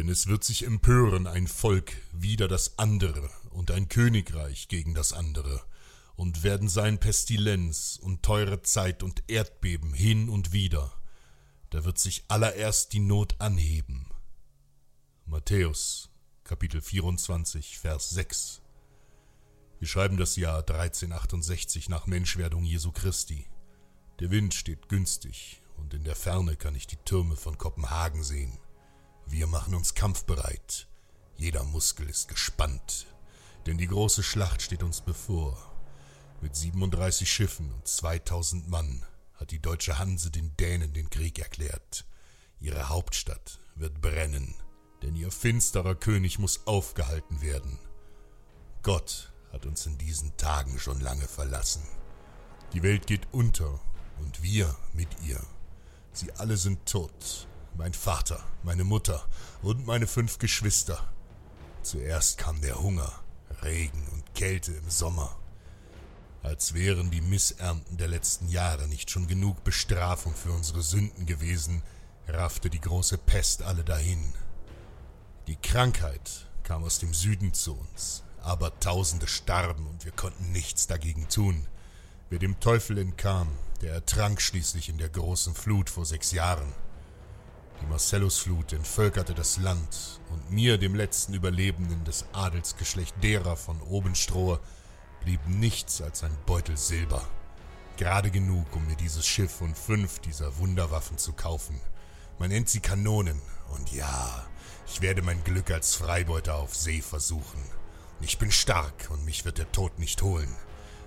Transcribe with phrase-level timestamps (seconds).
[0.00, 5.12] Denn es wird sich empören ein Volk wider das andere und ein Königreich gegen das
[5.12, 5.62] andere
[6.16, 10.90] und werden sein Pestilenz und teure Zeit und Erdbeben hin und wieder.
[11.68, 14.06] Da wird sich allererst die Not anheben.
[15.26, 16.08] Matthäus,
[16.44, 18.62] Kapitel 24, Vers 6.
[19.80, 23.50] Wir schreiben das Jahr 1368 nach Menschwerdung Jesu Christi.
[24.18, 28.58] Der Wind steht günstig und in der Ferne kann ich die Türme von Kopenhagen sehen.
[29.30, 30.86] Wir machen uns kampfbereit.
[31.36, 33.06] Jeder Muskel ist gespannt,
[33.66, 35.56] denn die große Schlacht steht uns bevor.
[36.42, 42.04] Mit 37 Schiffen und 2000 Mann hat die deutsche Hanse den Dänen den Krieg erklärt.
[42.60, 44.54] Ihre Hauptstadt wird brennen
[45.02, 47.78] denn ihr finsterer König muss aufgehalten werden.
[48.82, 51.82] Gott hat uns in diesen Tagen schon lange verlassen.
[52.72, 53.80] Die Welt geht unter
[54.20, 55.40] und wir mit ihr.
[56.12, 57.46] Sie alle sind tot.
[57.76, 59.26] Mein Vater, meine Mutter
[59.62, 60.98] und meine fünf Geschwister.
[61.82, 63.12] Zuerst kam der Hunger,
[63.62, 65.36] Regen und Kälte im Sommer.
[66.42, 71.82] Als wären die Missernten der letzten Jahre nicht schon genug Bestrafung für unsere Sünden gewesen,
[72.26, 74.32] raffte die große Pest alle dahin.
[75.46, 80.86] Die Krankheit kam aus dem Süden zu uns, aber Tausende starben und wir konnten nichts
[80.86, 81.66] dagegen tun.
[82.30, 83.48] Wer dem Teufel entkam,
[83.80, 86.72] der ertrank schließlich in der großen Flut vor sechs Jahren.
[87.80, 94.60] Die Marcellusflut entvölkerte das Land, und mir, dem letzten Überlebenden des Adelsgeschlecht derer von Obenstrohe,
[95.24, 97.26] blieb nichts als ein Beutel Silber.
[97.96, 101.80] Gerade genug, um mir dieses Schiff und fünf dieser Wunderwaffen zu kaufen.
[102.38, 104.46] Man nennt sie Kanonen, und ja,
[104.86, 107.60] ich werde mein Glück als Freibeuter auf See versuchen.
[108.20, 110.54] Ich bin stark und mich wird der Tod nicht holen.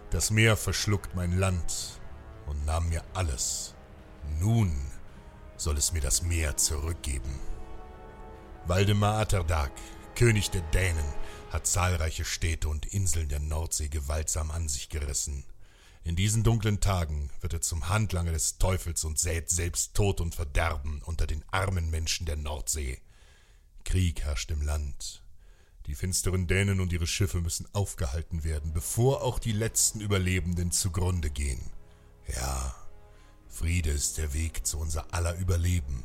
[0.10, 2.00] Das Meer verschluckt mein Land
[2.48, 3.76] und nahm mir alles.
[4.40, 4.74] Nun
[5.64, 7.40] soll es mir das Meer zurückgeben.
[8.66, 9.72] Waldemar Atterdag,
[10.16, 11.06] König der Dänen,
[11.52, 15.46] hat zahlreiche Städte und Inseln der Nordsee gewaltsam an sich gerissen.
[16.04, 20.36] In diesen dunklen Tagen wird er zum Handlanger des Teufels und sät selbst Tod und
[20.36, 23.00] Verderben unter den armen Menschen der Nordsee.
[23.86, 25.24] Krieg herrscht im Land.
[25.86, 31.30] Die finsteren Dänen und ihre Schiffe müssen aufgehalten werden, bevor auch die letzten Überlebenden zugrunde
[31.30, 31.72] gehen.
[32.28, 32.76] Ja,
[33.54, 36.04] Friede ist der Weg zu unser aller Überleben.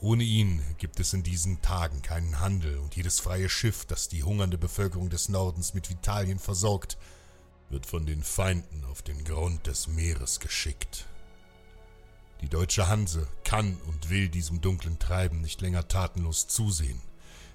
[0.00, 4.24] Ohne ihn gibt es in diesen Tagen keinen Handel, und jedes freie Schiff, das die
[4.24, 6.98] hungernde Bevölkerung des Nordens mit Vitalien versorgt,
[7.70, 11.06] wird von den Feinden auf den Grund des Meeres geschickt.
[12.40, 17.00] Die deutsche Hanse kann und will diesem dunklen Treiben nicht länger tatenlos zusehen.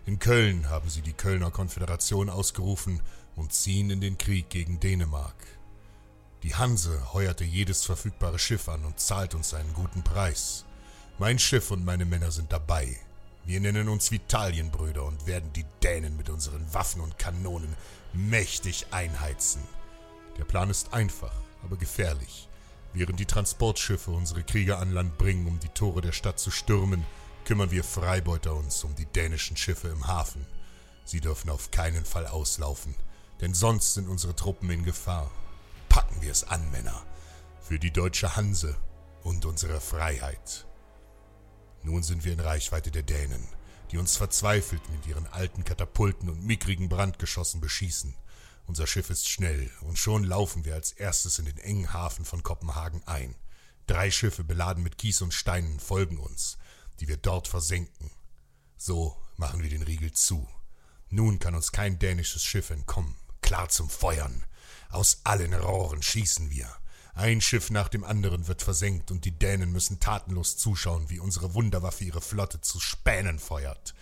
[0.05, 3.01] In Köln haben sie die Kölner Konföderation ausgerufen
[3.35, 5.35] und ziehen in den Krieg gegen Dänemark.
[6.43, 10.65] Die Hanse heuerte jedes verfügbare Schiff an und zahlt uns einen guten Preis.
[11.19, 12.97] Mein Schiff und meine Männer sind dabei.
[13.45, 17.75] Wir nennen uns Vitalienbrüder und werden die Dänen mit unseren Waffen und Kanonen
[18.13, 19.61] mächtig einheizen.
[20.39, 21.33] Der Plan ist einfach,
[21.63, 22.47] aber gefährlich.
[22.93, 27.05] Während die Transportschiffe unsere Krieger an Land bringen, um die Tore der Stadt zu stürmen,
[27.45, 30.45] kümmern wir Freibeuter uns um die dänischen Schiffe im Hafen.
[31.05, 32.95] Sie dürfen auf keinen Fall auslaufen,
[33.41, 35.29] denn sonst sind unsere Truppen in Gefahr.
[35.91, 37.05] Packen wir es an, Männer,
[37.59, 38.77] für die deutsche Hanse
[39.23, 40.65] und unsere Freiheit.
[41.83, 43.45] Nun sind wir in Reichweite der Dänen,
[43.91, 48.15] die uns verzweifelt mit ihren alten Katapulten und mickrigen Brandgeschossen beschießen.
[48.67, 52.41] Unser Schiff ist schnell, und schon laufen wir als erstes in den engen Hafen von
[52.41, 53.35] Kopenhagen ein.
[53.85, 56.57] Drei Schiffe beladen mit Kies und Steinen folgen uns,
[57.01, 58.11] die wir dort versenken.
[58.77, 60.47] So machen wir den Riegel zu.
[61.09, 63.17] Nun kann uns kein dänisches Schiff entkommen.
[63.41, 64.45] Klar zum Feuern.
[64.91, 66.67] Aus allen Rohren schießen wir.
[67.13, 71.53] Ein Schiff nach dem anderen wird versenkt und die Dänen müssen tatenlos zuschauen, wie unsere
[71.53, 73.93] Wunderwaffe ihre Flotte zu Spänen feuert.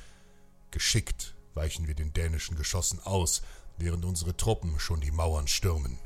[0.72, 3.42] Geschickt weichen wir den dänischen Geschossen aus,
[3.78, 6.00] während unsere Truppen schon die Mauern stürmen.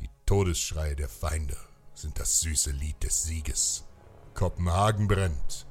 [0.00, 1.56] Die Todesschreie der Feinde
[1.94, 3.84] sind das süße Lied des Sieges.
[4.34, 5.66] Kopenhagen brennt.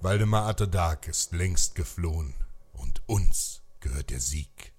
[0.00, 2.34] Waldemar Atterdag ist längst geflohen
[2.72, 4.72] und uns gehört der Sieg.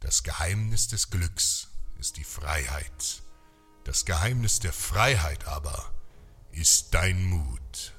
[0.00, 1.68] Das Geheimnis des Glücks
[2.02, 3.22] ist die Freiheit.
[3.84, 5.88] Das Geheimnis der Freiheit aber
[6.50, 7.92] ist dein Mut.